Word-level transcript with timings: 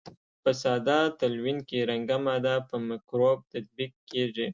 په 0.43 0.51
ساده 0.61 0.99
تلوین 1.19 1.59
کې 1.69 1.87
رنګه 1.91 2.17
ماده 2.25 2.55
په 2.69 2.75
مکروب 2.89 3.37
تطبیق 3.53 3.93
کیږي. 4.09 4.47